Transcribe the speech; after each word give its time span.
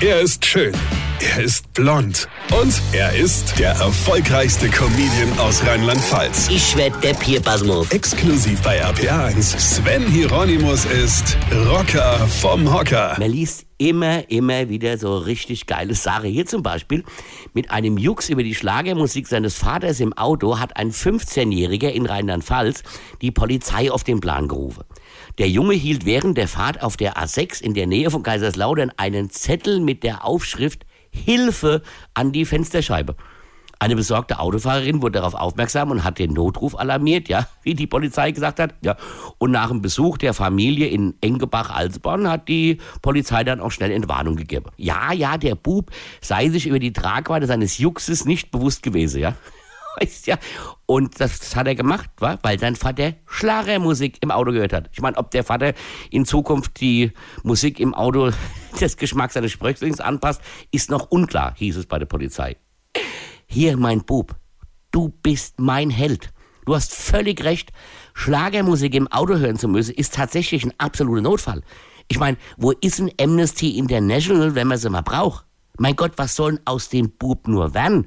Er 0.00 0.20
ist 0.20 0.44
schön. 0.44 0.72
Er 1.20 1.44
ist 1.44 1.72
blond. 1.74 2.28
Und 2.60 2.82
er 2.92 3.14
ist 3.14 3.58
der 3.58 3.70
erfolgreichste 3.70 4.68
Comedian 4.68 5.38
aus 5.38 5.64
Rheinland-Pfalz. 5.64 6.48
Ich 6.50 6.76
werd 6.76 7.02
der 7.04 7.14
Pierpasmus. 7.14 7.90
Exklusiv 7.92 8.60
bei 8.62 8.84
RPA1. 8.84 9.58
Sven 9.58 10.06
Hieronymus 10.08 10.84
ist 10.86 11.36
Rocker 11.68 12.26
vom 12.26 12.72
Hocker. 12.72 13.14
Man 13.18 13.30
liest 13.30 13.64
immer, 13.78 14.28
immer 14.28 14.68
wieder 14.68 14.98
so 14.98 15.16
richtig 15.16 15.66
geile 15.66 15.94
Sache. 15.94 16.26
Hier 16.26 16.46
zum 16.46 16.64
Beispiel 16.64 17.04
mit 17.52 17.70
einem 17.70 17.96
Jux 17.96 18.28
über 18.28 18.42
die 18.42 18.54
Schlagermusik 18.54 19.28
seines 19.28 19.54
Vaters 19.54 20.00
im 20.00 20.12
Auto 20.14 20.58
hat 20.58 20.76
ein 20.76 20.90
15-Jähriger 20.90 21.90
in 21.90 22.06
Rheinland-Pfalz 22.06 22.82
die 23.22 23.30
Polizei 23.30 23.90
auf 23.90 24.02
den 24.02 24.20
Plan 24.20 24.48
gerufen. 24.48 24.84
Der 25.38 25.48
Junge 25.48 25.74
hielt 25.74 26.06
während 26.06 26.36
der 26.38 26.48
Fahrt 26.48 26.82
auf 26.82 26.96
der 26.96 27.16
A6 27.16 27.62
in 27.62 27.74
der 27.74 27.86
Nähe 27.86 28.10
von 28.10 28.24
Kaiserslautern 28.24 28.90
einen 28.96 29.30
Zettel 29.30 29.80
mit 29.80 30.02
der 30.02 30.24
Aufschrift 30.24 30.84
Hilfe 31.14 31.82
an 32.14 32.32
die 32.32 32.44
Fensterscheibe. 32.44 33.16
Eine 33.78 33.96
besorgte 33.96 34.38
Autofahrerin 34.38 35.02
wurde 35.02 35.18
darauf 35.18 35.34
aufmerksam 35.34 35.90
und 35.90 36.04
hat 36.04 36.18
den 36.18 36.32
Notruf 36.32 36.78
alarmiert, 36.78 37.28
ja, 37.28 37.46
wie 37.62 37.74
die 37.74 37.86
Polizei 37.86 38.30
gesagt 38.30 38.58
hat, 38.60 38.74
ja. 38.82 38.96
Und 39.38 39.50
nach 39.50 39.68
dem 39.68 39.82
Besuch 39.82 40.16
der 40.16 40.32
Familie 40.32 40.86
in 40.86 41.14
Engebach-Alsborn 41.20 42.30
hat 42.30 42.48
die 42.48 42.78
Polizei 43.02 43.44
dann 43.44 43.60
auch 43.60 43.72
schnell 43.72 43.90
Entwarnung 43.90 44.36
gegeben. 44.36 44.70
Ja, 44.76 45.12
ja, 45.12 45.36
der 45.36 45.54
Bub 45.54 45.90
sei 46.20 46.48
sich 46.48 46.66
über 46.66 46.78
die 46.78 46.92
Tragweite 46.92 47.46
seines 47.46 47.78
Juxes 47.78 48.24
nicht 48.24 48.50
bewusst 48.50 48.82
gewesen, 48.82 49.20
ja. 49.20 49.34
Weißt 50.00 50.26
ja. 50.26 50.38
Und 50.86 51.20
das 51.20 51.54
hat 51.54 51.66
er 51.66 51.74
gemacht, 51.74 52.10
wa? 52.18 52.38
weil 52.42 52.58
sein 52.58 52.76
Vater 52.76 53.14
Schlagermusik 53.26 54.18
im 54.22 54.30
Auto 54.30 54.52
gehört 54.52 54.72
hat. 54.72 54.90
Ich 54.92 55.00
meine, 55.00 55.16
ob 55.16 55.30
der 55.30 55.44
Vater 55.44 55.74
in 56.10 56.26
Zukunft 56.26 56.80
die 56.80 57.12
Musik 57.42 57.80
im 57.80 57.94
Auto 57.94 58.30
des 58.80 58.96
Geschmacks 58.96 59.34
seines 59.34 59.52
Spröchslings 59.52 60.00
anpasst, 60.00 60.40
ist 60.70 60.90
noch 60.90 61.10
unklar, 61.10 61.54
hieß 61.56 61.76
es 61.76 61.86
bei 61.86 61.98
der 61.98 62.06
Polizei. 62.06 62.56
Hier, 63.46 63.76
mein 63.76 64.04
Bub, 64.04 64.34
du 64.90 65.10
bist 65.22 65.60
mein 65.60 65.90
Held. 65.90 66.32
Du 66.66 66.74
hast 66.74 66.94
völlig 66.94 67.44
recht. 67.44 67.72
Schlagermusik 68.14 68.94
im 68.94 69.08
Auto 69.08 69.36
hören 69.36 69.58
zu 69.58 69.68
müssen, 69.68 69.94
ist 69.94 70.14
tatsächlich 70.14 70.64
ein 70.64 70.72
absoluter 70.78 71.22
Notfall. 71.22 71.62
Ich 72.08 72.18
meine, 72.18 72.36
wo 72.56 72.70
ist 72.72 73.00
ein 73.00 73.10
Amnesty 73.20 73.78
International, 73.78 74.54
wenn 74.54 74.68
man 74.68 74.78
sie 74.78 74.90
mal 74.90 75.02
braucht? 75.02 75.44
Mein 75.78 75.96
Gott, 75.96 76.12
was 76.16 76.36
soll 76.36 76.52
denn 76.52 76.66
aus 76.66 76.88
dem 76.88 77.10
Bub 77.10 77.48
nur 77.48 77.74
werden? 77.74 78.06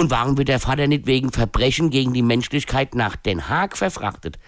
Und 0.00 0.12
warum 0.12 0.38
wird 0.38 0.46
der 0.46 0.60
Vater 0.60 0.86
nicht 0.86 1.08
wegen 1.08 1.32
Verbrechen 1.32 1.90
gegen 1.90 2.14
die 2.14 2.22
Menschlichkeit 2.22 2.94
nach 2.94 3.16
Den 3.16 3.48
Haag 3.48 3.76
verfrachtet? 3.76 4.38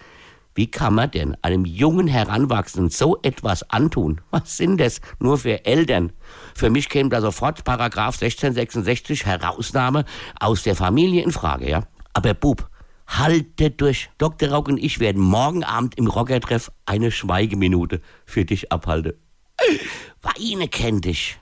Wie 0.55 0.71
kann 0.71 0.95
man 0.95 1.11
denn 1.11 1.35
einem 1.41 1.65
jungen 1.65 2.07
Heranwachsenden 2.07 2.89
so 2.89 3.19
etwas 3.21 3.69
antun? 3.69 4.21
Was 4.31 4.55
sind 4.55 4.79
das 4.79 5.01
nur 5.19 5.37
für 5.37 5.65
Eltern? 5.65 6.13
Für 6.55 6.69
mich 6.69 6.87
käme 6.87 7.09
da 7.09 7.19
sofort 7.19 7.65
Paragraph 7.65 8.15
1666 8.21 9.25
Herausnahme 9.25 10.05
aus 10.39 10.63
der 10.63 10.77
Familie 10.77 11.21
in 11.21 11.33
Frage, 11.33 11.69
ja? 11.69 11.83
Aber 12.13 12.33
Bub, 12.33 12.69
halte 13.07 13.71
durch. 13.71 14.09
Dr. 14.17 14.51
Rauk 14.51 14.69
und 14.69 14.77
ich 14.77 14.99
werden 14.99 15.21
morgen 15.21 15.65
Abend 15.65 15.97
im 15.97 16.07
Rockertreff 16.07 16.71
eine 16.85 17.11
Schweigeminute 17.11 17.99
für 18.25 18.45
dich 18.45 18.71
abhalten. 18.71 19.15
Weine 20.21 20.69
kennt 20.69 21.03
dich. 21.03 21.41